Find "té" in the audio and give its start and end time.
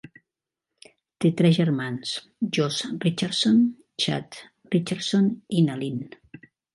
1.25-1.29